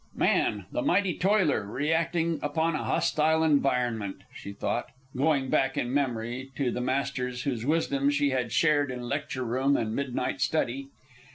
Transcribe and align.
Man, 0.15 0.65
the 0.71 0.81
mighty 0.81 1.15
toiler, 1.15 1.63
reacting 1.63 2.39
upon 2.41 2.73
a 2.73 2.85
hostile 2.85 3.43
environment, 3.43 4.21
she 4.33 4.51
thought, 4.51 4.89
going 5.15 5.51
back 5.51 5.77
in 5.77 5.93
memory 5.93 6.49
to 6.55 6.71
the 6.71 6.81
masters 6.81 7.43
whose 7.43 7.67
wisdom 7.67 8.09
she 8.09 8.31
had 8.31 8.51
shared 8.51 8.89
in 8.89 9.03
lecture 9.07 9.43
room 9.45 9.77
and 9.77 9.95
midnight 9.95 10.41
study. 10.41 10.87